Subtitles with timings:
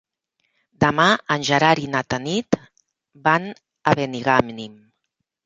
[0.83, 1.03] Demà
[1.35, 2.57] en Gerard i na Tanit
[3.29, 4.77] van a Benigànim.